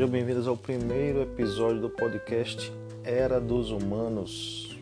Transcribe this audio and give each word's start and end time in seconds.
Sejam 0.00 0.12
bem-vindos 0.12 0.48
ao 0.48 0.56
primeiro 0.56 1.20
episódio 1.20 1.82
do 1.82 1.90
podcast 1.90 2.72
Era 3.04 3.38
dos 3.38 3.70
Humanos. 3.70 4.80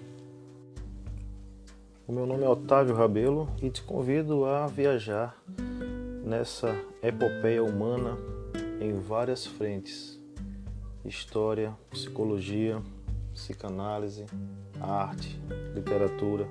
O 2.07 2.13
meu 2.13 2.25
nome 2.25 2.45
é 2.45 2.49
Otávio 2.49 2.95
Rabelo 2.95 3.49
e 3.61 3.69
te 3.69 3.83
convido 3.83 4.45
a 4.45 4.69
viajar 4.69 5.37
nessa 6.25 6.73
epopeia 7.03 7.65
humana 7.65 8.17
em 8.81 8.93
várias 8.93 9.45
frentes: 9.45 10.23
história, 11.05 11.77
psicologia, 11.91 12.81
psicanálise, 13.35 14.25
arte, 14.81 15.37
literatura. 15.75 16.47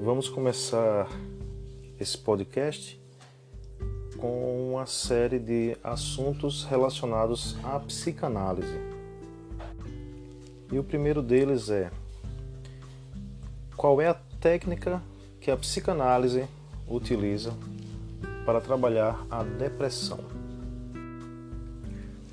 Vamos 0.00 0.30
começar 0.30 1.10
esse 2.00 2.16
podcast 2.16 3.01
com 4.22 4.70
uma 4.70 4.86
série 4.86 5.40
de 5.40 5.76
assuntos 5.82 6.62
relacionados 6.62 7.56
à 7.64 7.80
psicanálise. 7.80 8.78
E 10.70 10.78
o 10.78 10.84
primeiro 10.84 11.20
deles 11.20 11.68
é: 11.68 11.90
qual 13.76 14.00
é 14.00 14.06
a 14.06 14.14
técnica 14.14 15.02
que 15.40 15.50
a 15.50 15.56
psicanálise 15.56 16.46
utiliza 16.88 17.52
para 18.46 18.60
trabalhar 18.60 19.26
a 19.28 19.42
depressão? 19.42 20.20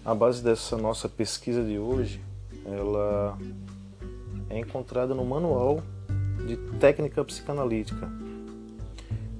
A 0.05 0.13
base 0.13 0.43
dessa 0.43 0.77
nossa 0.77 1.09
pesquisa 1.09 1.63
de 1.63 1.79
hoje, 1.79 2.21
ela 2.67 3.35
é 4.47 4.59
encontrada 4.59 5.15
no 5.15 5.25
manual 5.25 5.81
de 6.45 6.55
técnica 6.77 7.25
psicanalítica 7.25 8.07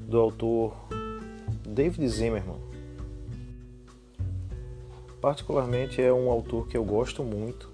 do 0.07 0.19
autor 0.19 0.75
David 1.69 2.07
Zimmerman. 2.07 2.57
Particularmente 5.21 6.01
é 6.01 6.11
um 6.11 6.31
autor 6.31 6.67
que 6.67 6.75
eu 6.75 6.83
gosto 6.83 7.23
muito 7.23 7.69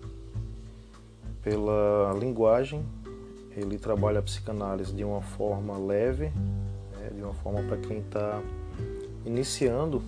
pela 1.41 2.13
linguagem. 2.19 2.85
Ele 3.55 3.77
trabalha 3.77 4.19
a 4.19 4.21
psicanálise 4.21 4.93
de 4.93 5.03
uma 5.03 5.21
forma 5.21 5.77
leve, 5.77 6.25
né, 6.25 7.09
de 7.15 7.21
uma 7.21 7.33
forma 7.35 7.61
para 7.63 7.77
quem 7.77 7.99
está 7.99 8.41
iniciando 9.25 10.03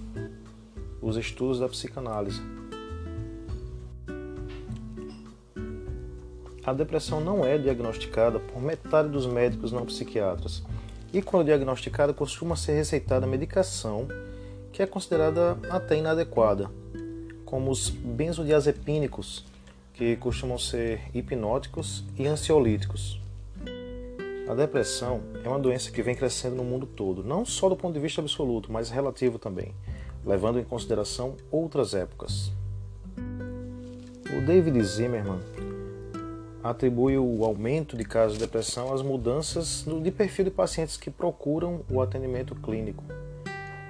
os 1.01 1.16
estudos 1.16 1.59
da 1.59 1.69
psicanálise. 1.69 2.41
A 6.66 6.73
depressão 6.73 7.22
não 7.22 7.45
é 7.45 7.57
diagnosticada 7.57 8.38
por 8.38 8.61
metade 8.61 9.07
dos 9.07 9.25
médicos 9.25 9.72
não 9.72 9.85
psiquiatras 9.85 10.61
e, 11.13 11.22
quando 11.22 11.45
diagnosticada, 11.45 12.13
costuma 12.13 12.55
ser 12.55 12.73
receitada 12.73 13.25
medicação 13.25 14.08
que 14.72 14.83
é 14.83 14.86
considerada 14.86 15.58
até 15.69 15.97
inadequada, 15.97 16.69
como 17.45 17.72
os 17.72 17.89
benzodiazepínicos, 17.89 19.45
que 19.94 20.16
costumam 20.17 20.58
ser 20.59 21.02
hipnóticos 21.13 22.03
e 22.16 22.28
ansiolíticos. 22.28 23.19
A 24.47 24.53
depressão 24.53 25.22
é 25.44 25.50
uma 25.50 25.59
doença 25.59 25.91
que 25.91 26.03
vem 26.03 26.16
crescendo 26.16 26.55
no 26.55 26.63
mundo 26.63 26.85
todo, 26.85 27.23
não 27.23 27.44
só 27.44 27.67
do 27.67 27.75
ponto 27.75 27.94
de 27.94 28.00
vista 28.00 28.22
absoluto, 28.22 28.72
mas 28.72 28.89
relativo 28.89 29.39
também, 29.39 29.73
levando 30.25 30.59
em 30.59 30.63
consideração 30.63 31.35
outras 31.52 31.94
épocas. 31.94 32.52
O 34.38 34.45
David 34.45 34.81
Zimmerman 34.83 35.39
atribui 36.69 37.17
o 37.17 37.43
aumento 37.45 37.95
de 37.95 38.03
casos 38.03 38.37
de 38.37 38.43
depressão 38.43 38.93
às 38.93 39.01
mudanças 39.01 39.85
de 40.03 40.11
perfil 40.11 40.45
de 40.45 40.51
pacientes 40.51 40.97
que 40.97 41.09
procuram 41.09 41.81
o 41.89 42.01
atendimento 42.01 42.55
clínico. 42.55 43.03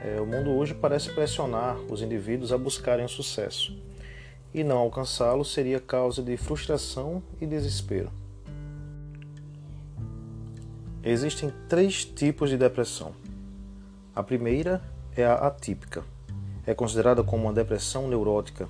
É, 0.03 0.21
o 0.21 0.25
mundo 0.25 0.51
hoje 0.51 0.73
parece 0.73 1.11
pressionar 1.11 1.77
os 1.89 2.01
indivíduos 2.01 2.53
a 2.53 2.57
buscarem 2.57 3.05
o 3.05 3.09
sucesso, 3.09 3.75
e 4.53 4.63
não 4.63 4.77
alcançá-lo 4.77 5.43
seria 5.43 5.79
causa 5.79 6.21
de 6.21 6.37
frustração 6.37 7.21
e 7.41 7.45
desespero. 7.45 8.11
Existem 11.03 11.51
três 11.67 12.05
tipos 12.05 12.49
de 12.49 12.57
depressão. 12.57 13.13
A 14.15 14.21
primeira 14.21 14.81
é 15.15 15.25
a 15.25 15.35
atípica. 15.35 16.03
É 16.65 16.73
considerada 16.73 17.23
como 17.23 17.43
uma 17.43 17.53
depressão 17.53 18.07
neurótica, 18.07 18.67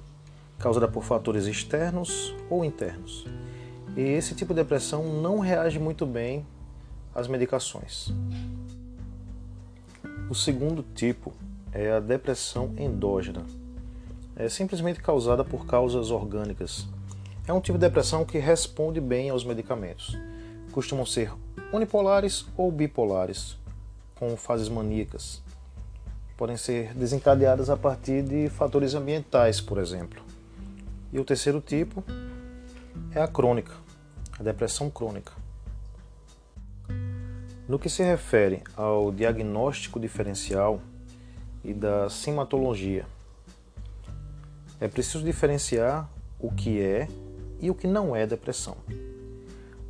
causada 0.60 0.88
por 0.88 1.04
fatores 1.04 1.46
externos 1.46 2.36
ou 2.50 2.64
internos 2.64 3.26
e 3.98 4.04
esse 4.04 4.36
tipo 4.36 4.54
de 4.54 4.62
depressão 4.62 5.04
não 5.04 5.40
reage 5.40 5.80
muito 5.80 6.06
bem 6.06 6.46
às 7.16 7.28
medicações. 7.28 8.14
O 10.30 10.36
segundo 10.36 10.86
tipo 10.94 11.34
é 11.74 11.94
a 11.94 12.00
depressão 12.00 12.76
endógena. 12.78 13.44
É 14.36 14.48
simplesmente 14.50 15.02
causada 15.02 15.44
por 15.44 15.66
causas 15.66 16.12
orgânicas. 16.12 16.88
É 17.48 17.52
um 17.52 17.60
tipo 17.60 17.80
de 17.80 17.88
depressão 17.88 18.24
que 18.24 18.38
responde 18.38 19.02
bem 19.02 19.32
aos 19.32 19.44
medicamentos. 19.44 20.16
Costumam 20.72 21.06
ser 21.06 21.34
unipolares 21.74 22.46
ou 22.56 22.72
bipolares, 22.72 23.58
com 24.14 24.38
fases 24.38 24.70
maníacas. 24.70 25.42
Podem 26.38 26.56
ser 26.56 26.94
desencadeadas 26.94 27.68
a 27.68 27.76
partir 27.76 28.22
de 28.22 28.48
fatores 28.48 28.94
ambientais, 28.94 29.60
por 29.60 29.80
exemplo. 29.80 30.22
E 31.12 31.18
o 31.18 31.26
terceiro 31.26 31.60
tipo 31.60 32.04
é 33.12 33.20
a 33.20 33.28
crônica 33.28 33.87
a 34.40 34.44
depressão 34.44 34.90
crônica. 34.90 35.32
No 37.68 37.78
que 37.78 37.90
se 37.90 38.04
refere 38.04 38.64
ao 38.76 39.12
diagnóstico 39.12 40.00
diferencial 40.00 40.80
e 41.64 41.74
da 41.74 42.10
simatologia, 42.10 43.06
é 44.80 44.88
preciso 44.88 45.24
diferenciar 45.24 46.10
o 46.40 46.52
que 46.52 46.80
é 46.80 47.08
e 47.60 47.70
o 47.70 47.76
que 47.76 47.88
não 47.88 48.16
é 48.16 48.26
depressão. 48.26 48.78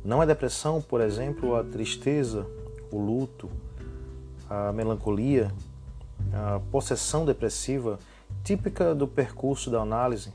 Não 0.04 0.22
é 0.22 0.26
depressão, 0.26 0.80
por 0.80 1.00
exemplo, 1.00 1.54
a 1.54 1.62
tristeza, 1.62 2.46
o 2.90 2.98
luto, 2.98 3.50
a 4.48 4.72
melancolia, 4.72 5.52
a 6.32 6.60
possessão 6.70 7.24
depressiva 7.24 7.98
típica 8.42 8.94
do 8.94 9.06
percurso 9.06 9.70
da 9.70 9.80
análise, 9.80 10.32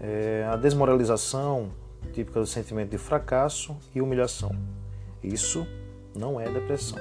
é 0.00 0.48
a 0.50 0.56
desmoralização, 0.56 1.70
típica 2.10 2.40
do 2.40 2.46
sentimento 2.46 2.90
de 2.90 2.98
fracasso 2.98 3.76
e 3.94 4.00
humilhação. 4.00 4.50
Isso 5.22 5.66
não 6.14 6.40
é 6.40 6.48
depressão. 6.48 6.98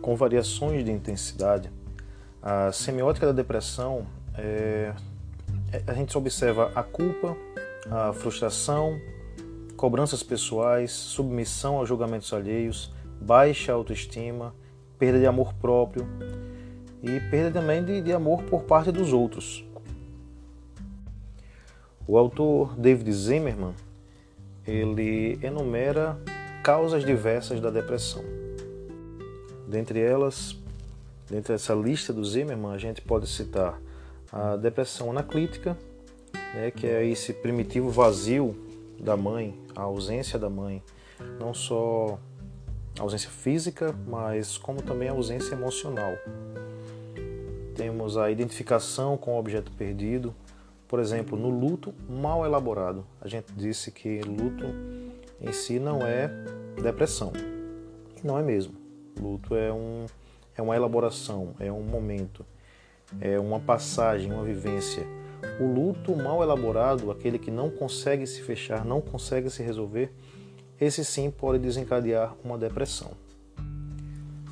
Com 0.00 0.16
variações 0.16 0.84
de 0.84 0.90
intensidade, 0.90 1.70
a 2.42 2.72
semiótica 2.72 3.26
da 3.26 3.32
depressão 3.32 4.06
é, 4.36 4.94
é, 5.72 5.82
a 5.86 5.92
gente 5.92 6.16
observa 6.16 6.72
a 6.74 6.82
culpa, 6.82 7.36
a 7.90 8.12
frustração, 8.12 8.98
cobranças 9.76 10.22
pessoais, 10.22 10.92
submissão 10.92 11.82
a 11.82 11.84
julgamentos 11.84 12.32
alheios, 12.32 12.92
baixa 13.20 13.72
autoestima, 13.72 14.54
perda 14.98 15.18
de 15.18 15.26
amor 15.26 15.52
próprio 15.54 16.06
e 17.02 17.20
perda 17.30 17.60
também 17.60 17.84
de, 17.84 18.00
de 18.00 18.12
amor 18.12 18.42
por 18.44 18.62
parte 18.62 18.90
dos 18.90 19.12
outros. 19.12 19.67
O 22.10 22.16
autor 22.16 22.74
David 22.74 23.12
Zimmerman 23.12 23.74
ele 24.66 25.38
enumera 25.42 26.18
causas 26.64 27.04
diversas 27.04 27.60
da 27.60 27.68
depressão. 27.68 28.24
Dentre 29.68 30.00
elas, 30.00 30.56
dentre 31.28 31.52
essa 31.52 31.74
lista 31.74 32.10
do 32.10 32.24
Zimmerman, 32.24 32.72
a 32.72 32.78
gente 32.78 33.02
pode 33.02 33.26
citar 33.26 33.78
a 34.32 34.56
depressão 34.56 35.10
anaclítica, 35.10 35.76
né, 36.54 36.70
que 36.70 36.86
é 36.86 37.06
esse 37.06 37.34
primitivo 37.34 37.90
vazio 37.90 38.56
da 38.98 39.14
mãe, 39.14 39.54
a 39.76 39.82
ausência 39.82 40.38
da 40.38 40.48
mãe, 40.48 40.82
não 41.38 41.52
só 41.52 42.18
a 42.98 43.02
ausência 43.02 43.28
física, 43.28 43.94
mas 44.06 44.56
como 44.56 44.80
também 44.80 45.10
a 45.10 45.12
ausência 45.12 45.54
emocional. 45.54 46.14
Temos 47.74 48.16
a 48.16 48.30
identificação 48.30 49.18
com 49.18 49.36
o 49.36 49.38
objeto 49.38 49.70
perdido, 49.72 50.34
por 50.88 50.98
exemplo, 50.98 51.38
no 51.38 51.50
luto 51.50 51.94
mal 52.08 52.46
elaborado, 52.46 53.06
a 53.20 53.28
gente 53.28 53.52
disse 53.52 53.92
que 53.92 54.22
luto 54.22 54.64
em 55.38 55.52
si 55.52 55.78
não 55.78 56.00
é 56.04 56.28
depressão. 56.82 57.30
Não 58.24 58.38
é 58.38 58.42
mesmo. 58.42 58.74
Luto 59.20 59.54
é, 59.54 59.70
um, 59.70 60.06
é 60.56 60.62
uma 60.62 60.74
elaboração, 60.74 61.54
é 61.60 61.70
um 61.70 61.82
momento, 61.82 62.44
é 63.20 63.38
uma 63.38 63.60
passagem, 63.60 64.32
uma 64.32 64.42
vivência. 64.42 65.06
O 65.60 65.66
luto 65.66 66.16
mal 66.16 66.42
elaborado, 66.42 67.10
aquele 67.10 67.38
que 67.38 67.50
não 67.50 67.70
consegue 67.70 68.26
se 68.26 68.40
fechar, 68.42 68.84
não 68.84 69.00
consegue 69.00 69.50
se 69.50 69.62
resolver, 69.62 70.10
esse 70.80 71.04
sim 71.04 71.30
pode 71.30 71.58
desencadear 71.58 72.34
uma 72.42 72.56
depressão. 72.56 73.10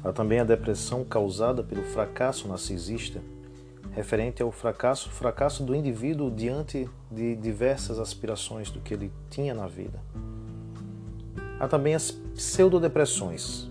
Há 0.04 0.12
também 0.12 0.38
a 0.38 0.44
depressão 0.44 1.02
causada 1.02 1.62
pelo 1.62 1.82
fracasso 1.82 2.46
narcisista, 2.46 3.22
referente 3.96 4.42
ao 4.42 4.52
fracasso, 4.52 5.10
fracasso 5.10 5.64
do 5.64 5.74
indivíduo 5.74 6.30
diante 6.30 6.86
de 7.10 7.34
diversas 7.34 7.98
aspirações 7.98 8.70
do 8.70 8.78
que 8.78 8.92
ele 8.92 9.10
tinha 9.30 9.54
na 9.54 9.66
vida. 9.66 9.98
Há 11.58 11.66
também 11.66 11.94
as 11.94 12.10
pseudodepressões, 12.10 13.70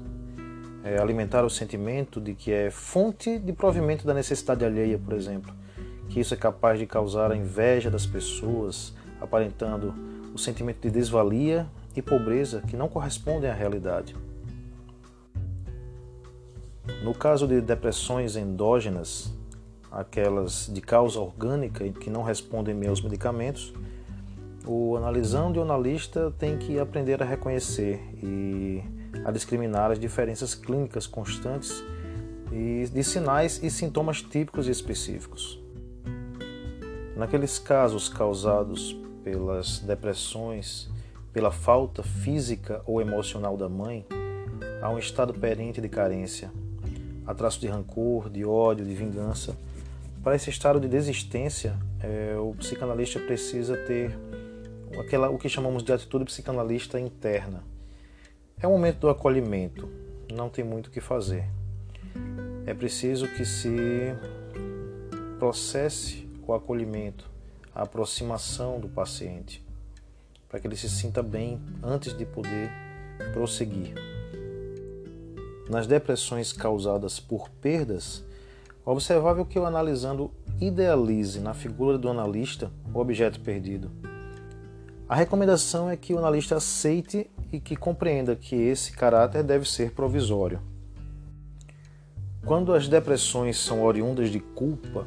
é, 0.83 1.00
alimentar 1.00 1.45
o 1.45 1.50
sentimento 1.50 2.19
de 2.19 2.33
que 2.33 2.51
é 2.51 2.72
fonte 2.72 3.38
de 3.38 3.54
provimento 3.54 4.04
da 4.04 4.16
necessidade 4.16 4.66
alheia, 4.66 4.98
por 4.98 5.13
exemplo, 5.13 5.54
que 6.10 6.19
isso 6.19 6.33
é 6.33 6.38
capaz 6.38 6.80
de 6.80 6.88
causar 6.88 7.31
a 7.31 7.38
inveja 7.38 7.92
das 7.92 8.07
pessoas, 8.07 8.95
aparentando 9.21 9.94
o 10.33 10.39
sentimento 10.39 10.81
de 10.81 10.89
desvalia 10.89 11.68
e 11.95 12.01
pobreza 12.01 12.63
que 12.68 12.75
não 12.75 12.88
correspondem 12.88 13.48
à 13.48 13.54
realidade. 13.54 14.16
No 17.04 17.13
caso 17.13 17.48
de 17.48 17.62
depressões 17.62 18.36
endógenas, 18.36 19.31
aquelas 19.95 20.69
de 20.71 20.81
causa 20.81 21.19
orgânica 21.19 21.86
e 21.86 21.92
que 21.92 22.09
não 22.09 22.21
respondem 22.21 22.75
bem 22.75 22.89
aos 22.89 23.01
medicamentos, 23.01 23.74
o 24.68 24.95
analisando 24.97 25.57
e 25.57 25.59
o 25.59 25.63
analista 25.63 26.33
tem 26.38 26.57
que 26.57 26.77
aprender 26.80 27.21
a 27.21 27.25
reconhecer 27.25 28.00
e 28.21 28.83
a 29.24 29.31
discriminar 29.31 29.92
as 29.92 30.00
diferenças 30.00 30.53
clínicas 30.53 31.07
constantes 31.07 31.83
e 32.51 32.88
de 32.92 33.03
sinais 33.03 33.62
e 33.63 33.69
sintomas 33.69 34.21
típicos 34.21 34.68
e 34.68 34.71
específicos. 34.71 35.59
Naqueles 37.15 37.57
casos 37.57 38.09
causados 38.09 39.00
pelas 39.24 39.80
depressões, 39.80 40.89
pela 41.31 41.51
falta 41.51 42.03
física 42.03 42.81
ou 42.86 43.01
emocional 43.01 43.56
da 43.56 43.69
mãe, 43.69 44.06
há 44.81 44.89
um 44.89 45.00
estado 45.00 45.33
perente 45.33 45.80
de 45.80 45.89
carência, 45.89 46.51
há 47.25 47.33
traço 47.33 47.59
de 47.59 47.68
rancor, 47.68 48.30
de 48.30 48.45
ódio, 48.45 48.86
de 48.86 48.94
vingança. 48.94 49.56
Para 50.25 50.36
esse 50.36 50.50
estado 50.50 50.80
de 50.80 50.88
desistência, 50.88 51.77
é, 52.01 52.36
o 52.36 52.56
psicanalista 52.56 53.19
precisa 53.19 53.77
ter 53.77 54.18
aquela, 55.00 55.30
o 55.30 55.38
que 55.38 55.48
chamamos 55.48 55.83
de 55.83 55.94
atitude 55.94 56.25
psicanalista 56.25 57.00
interna. 57.00 57.63
É 58.60 58.66
o 58.66 58.72
momento 58.72 59.01
do 59.01 59.10
acolhimento, 59.10 59.88
não 60.33 60.50
tem 60.50 60.66
muito 60.66 60.88
o 60.88 60.89
que 60.89 61.00
fazer. 61.00 61.48
É 62.66 62.74
preciso 62.74 63.27
que 63.36 63.45
se 63.45 64.16
processe 65.38 66.28
o 66.48 66.56
acolhimento, 66.56 67.30
a 67.71 67.83
aproximação 67.83 68.80
do 68.80 68.89
paciente, 68.89 69.63
para 70.50 70.60
que 70.60 70.66
ele 70.66 70.75
se 70.75 70.89
sinta 70.89 71.21
bem 71.21 71.62
antes 71.83 72.18
de 72.18 72.25
poder 72.25 72.71
prosseguir. 73.31 73.94
Nas 75.69 75.86
depressões 75.86 76.51
causadas 76.51 77.19
por 77.19 77.48
perdas, 77.62 78.25
observável 78.91 79.45
que 79.45 79.57
o 79.57 79.65
analisando 79.65 80.31
idealize 80.61 81.39
na 81.39 81.53
figura 81.53 81.97
do 81.97 82.09
analista 82.09 82.71
o 82.93 82.99
objeto 82.99 83.39
perdido. 83.39 83.91
A 85.07 85.15
recomendação 85.15 85.89
é 85.89 85.95
que 85.95 86.13
o 86.13 86.17
analista 86.17 86.55
aceite 86.55 87.29
e 87.51 87.59
que 87.59 87.75
compreenda 87.75 88.35
que 88.35 88.55
esse 88.55 88.91
caráter 88.91 89.43
deve 89.43 89.69
ser 89.69 89.91
provisório. 89.91 90.59
Quando 92.45 92.73
as 92.73 92.87
depressões 92.87 93.57
são 93.57 93.83
oriundas 93.83 94.29
de 94.29 94.39
culpa, 94.39 95.05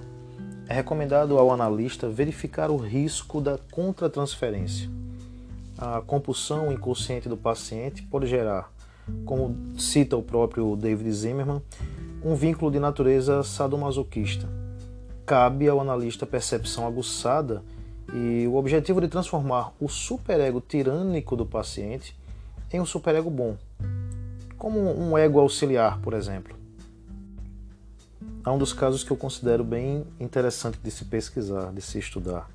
é 0.68 0.74
recomendado 0.74 1.38
ao 1.38 1.50
analista 1.50 2.08
verificar 2.08 2.70
o 2.70 2.76
risco 2.76 3.40
da 3.40 3.58
contratransferência. 3.70 4.90
A 5.76 6.00
compulsão 6.00 6.72
inconsciente 6.72 7.28
do 7.28 7.36
paciente 7.36 8.02
pode 8.02 8.26
gerar, 8.26 8.72
como 9.24 9.56
cita 9.78 10.16
o 10.16 10.22
próprio 10.22 10.76
David 10.76 11.12
Zimmerman, 11.12 11.62
um 12.28 12.34
vínculo 12.34 12.70
de 12.70 12.78
natureza 12.78 13.42
sadomasoquista. 13.42 14.46
Cabe 15.24 15.66
ao 15.66 15.80
analista 15.80 16.26
percepção 16.26 16.86
aguçada 16.86 17.62
e 18.12 18.46
o 18.46 18.56
objetivo 18.56 19.00
de 19.00 19.08
transformar 19.08 19.72
o 19.80 19.88
superego 19.88 20.60
tirânico 20.60 21.34
do 21.34 21.46
paciente 21.46 22.14
em 22.70 22.80
um 22.80 22.84
superego 22.84 23.30
bom, 23.30 23.56
como 24.58 24.78
um 24.78 25.16
ego 25.16 25.40
auxiliar, 25.40 25.98
por 26.00 26.12
exemplo. 26.12 26.54
Há 28.44 28.52
um 28.52 28.58
dos 28.58 28.74
casos 28.74 29.02
que 29.02 29.10
eu 29.10 29.16
considero 29.16 29.64
bem 29.64 30.04
interessante 30.20 30.78
de 30.82 30.90
se 30.90 31.06
pesquisar, 31.06 31.72
de 31.72 31.80
se 31.80 31.98
estudar, 31.98 32.50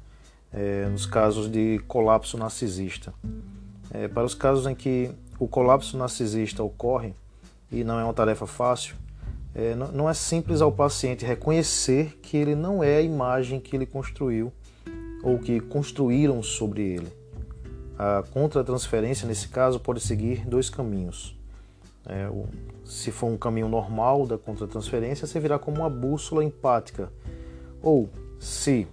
é, 0.53 0.85
nos 0.85 1.07
casos 1.07 1.49
de 1.49 1.79
colapso 1.87 2.37
narcisista. 2.37 3.11
É, 3.89 4.07
para 4.07 4.23
os 4.23 4.35
casos 4.35 4.67
em 4.67 4.75
que 4.75 5.09
o 5.39 5.47
colapso 5.47 5.97
narcisista 5.97 6.61
ocorre, 6.61 7.15
e 7.71 7.83
não 7.83 7.99
é 7.99 8.03
uma 8.03 8.13
tarefa 8.13 8.45
fácil, 8.45 8.95
é, 9.55 9.75
não 9.75 10.09
é 10.09 10.13
simples 10.13 10.61
ao 10.61 10.71
paciente 10.71 11.25
reconhecer 11.25 12.17
que 12.21 12.35
ele 12.35 12.55
não 12.55 12.83
é 12.83 12.97
a 12.97 13.01
imagem 13.01 13.59
que 13.59 13.75
ele 13.75 13.85
construiu 13.85 14.51
ou 15.21 15.37
que 15.37 15.59
construíram 15.59 16.41
sobre 16.41 16.81
ele. 16.81 17.07
A 17.97 18.23
contratransferência, 18.31 19.27
nesse 19.27 19.47
caso, 19.47 19.79
pode 19.79 19.99
seguir 19.99 20.45
dois 20.47 20.69
caminhos. 20.69 21.37
É, 22.05 22.27
o, 22.27 22.45
se 22.83 23.11
for 23.11 23.27
um 23.27 23.37
caminho 23.37 23.69
normal 23.69 24.25
da 24.25 24.37
contratransferência, 24.37 25.27
servirá 25.27 25.59
como 25.59 25.77
uma 25.77 25.89
bússola 25.89 26.43
empática. 26.43 27.11
Ou, 27.81 28.09
se 28.39 28.87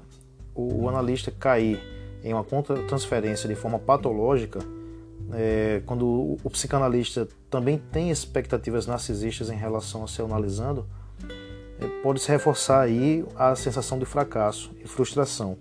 o, 0.54 0.82
o 0.82 0.88
analista 0.88 1.30
cair 1.30 1.80
em 2.22 2.32
uma 2.34 2.44
contratransferência 2.44 3.48
de 3.48 3.54
forma 3.54 3.78
patológica, 3.78 4.60
é, 5.32 5.82
quando 5.86 6.06
o, 6.42 6.50
psicanalista 6.50 7.28
também 7.48 7.78
tem 7.90 8.10
expectativas 8.10 8.86
narcisistas 8.86 9.50
em 9.50 9.56
relação 9.56 10.04
a 10.04 10.08
ser 10.08 10.22
analisando, 10.22 10.86
é, 11.80 11.86
pode 12.02 12.20
se 12.20 12.30
reforçar 12.30 12.80
aí 12.80 13.24
a 13.36 13.54
sensação 13.54 13.98
de 13.98 14.04
fracasso 14.04 14.70
e 14.82 14.86
frustração. 14.86 15.56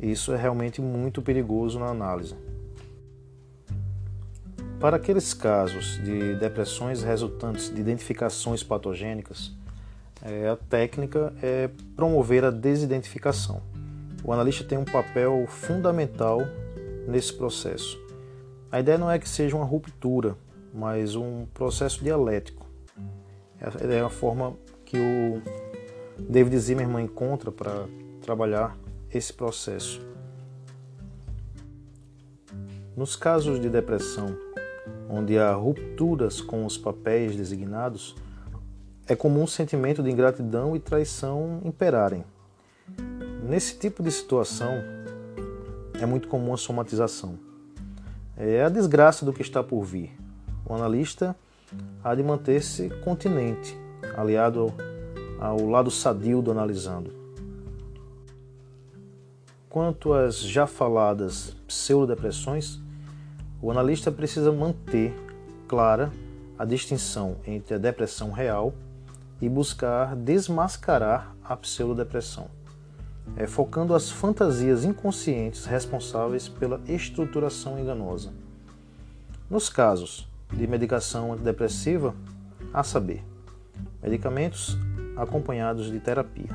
Isso 0.00 0.32
é 0.32 0.36
realmente 0.36 0.80
muito 0.80 1.20
perigoso 1.20 1.78
na 1.78 1.86
análise. 1.86 2.34
Para 4.78 4.96
aqueles 4.96 5.34
casos 5.34 6.00
de 6.04 6.36
depressões 6.36 7.02
resultantes 7.02 7.74
de 7.74 7.80
identificações 7.80 8.62
patogênicas, 8.62 9.52
é, 10.22 10.48
a 10.48 10.56
técnica 10.56 11.32
é 11.42 11.68
promover 11.96 12.44
a 12.44 12.50
desidentificação. 12.50 13.60
O 14.22 14.32
analista 14.32 14.62
tem 14.62 14.78
um 14.78 14.84
papel 14.84 15.46
fundamental 15.48 16.40
nesse 17.08 17.32
processo. 17.32 18.07
A 18.70 18.80
ideia 18.80 18.98
não 18.98 19.10
é 19.10 19.18
que 19.18 19.28
seja 19.28 19.56
uma 19.56 19.64
ruptura, 19.64 20.36
mas 20.74 21.16
um 21.16 21.46
processo 21.54 22.04
dialético. 22.04 22.66
É 23.60 24.00
a 24.00 24.10
forma 24.10 24.54
que 24.84 24.98
o 24.98 25.42
David 26.28 26.58
Zimmerman 26.58 27.04
encontra 27.04 27.50
para 27.50 27.86
trabalhar 28.20 28.76
esse 29.12 29.32
processo. 29.32 30.06
Nos 32.94 33.16
casos 33.16 33.58
de 33.58 33.70
depressão, 33.70 34.36
onde 35.08 35.38
há 35.38 35.52
rupturas 35.54 36.40
com 36.40 36.66
os 36.66 36.76
papéis 36.76 37.34
designados, 37.34 38.14
é 39.06 39.16
comum 39.16 39.44
o 39.44 39.48
sentimento 39.48 40.02
de 40.02 40.10
ingratidão 40.10 40.76
e 40.76 40.80
traição 40.80 41.62
imperarem. 41.64 42.22
Nesse 43.42 43.78
tipo 43.78 44.02
de 44.02 44.10
situação, 44.10 44.74
é 45.98 46.04
muito 46.04 46.28
comum 46.28 46.52
a 46.52 46.58
somatização. 46.58 47.47
É 48.40 48.62
a 48.62 48.68
desgraça 48.68 49.26
do 49.26 49.32
que 49.32 49.42
está 49.42 49.64
por 49.64 49.82
vir. 49.82 50.16
O 50.64 50.72
analista 50.72 51.34
há 52.04 52.14
de 52.14 52.22
manter-se 52.22 52.88
continente, 53.02 53.76
aliado 54.16 54.72
ao 55.40 55.66
lado 55.66 55.90
sadio 55.90 56.40
do 56.40 56.52
analisando. 56.52 57.12
Quanto 59.68 60.12
às 60.12 60.38
já 60.38 60.68
faladas 60.68 61.56
pseudodepressões, 61.66 62.78
o 63.60 63.72
analista 63.72 64.12
precisa 64.12 64.52
manter 64.52 65.12
clara 65.66 66.12
a 66.56 66.64
distinção 66.64 67.38
entre 67.44 67.74
a 67.74 67.78
depressão 67.78 68.30
real 68.30 68.72
e 69.40 69.48
buscar 69.48 70.14
desmascarar 70.14 71.34
a 71.42 71.56
pseudodepressão, 71.56 72.48
é, 73.36 73.46
focando 73.46 73.94
as 73.94 74.10
fantasias 74.10 74.84
inconscientes 74.84 75.64
responsáveis 75.64 76.48
pela 76.48 76.80
estruturação 76.86 77.78
enganosa. 77.78 78.32
Nos 79.48 79.68
casos 79.68 80.28
de 80.52 80.66
medicação 80.66 81.32
antidepressiva, 81.32 82.14
a 82.72 82.82
saber, 82.82 83.24
medicamentos 84.02 84.76
acompanhados 85.16 85.90
de 85.90 86.00
terapia. 86.00 86.50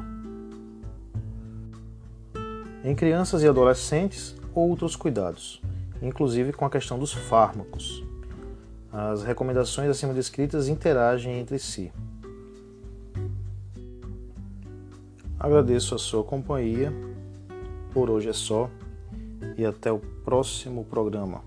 Em 2.83 2.93
crianças 2.93 3.41
e 3.43 3.47
adolescentes, 3.47 4.35
outros 4.53 4.95
cuidados, 4.95 5.61
inclusive 6.01 6.53
com 6.53 6.65
a 6.65 6.69
questão 6.69 6.99
dos 6.99 7.13
fármacos. 7.13 8.03
As 8.91 9.23
recomendações 9.23 9.89
acima 9.89 10.13
descritas 10.13 10.67
interagem 10.67 11.39
entre 11.39 11.57
si. 11.57 11.91
Agradeço 15.43 15.93
a 15.93 15.97
sua 15.97 16.23
companhia. 16.23 16.93
Por 17.93 18.09
hoje 18.09 18.29
é 18.29 18.33
só 18.33 18.69
e 19.57 19.65
até 19.65 19.91
o 19.91 19.99
próximo 19.99 20.85
programa. 20.85 21.43